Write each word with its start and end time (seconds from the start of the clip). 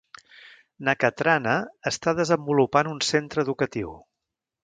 Nakhatrana 0.87 1.53
està 1.91 2.15
desenvolupant 2.21 2.91
un 2.95 3.05
centre 3.11 3.47
educatiu. 3.49 3.93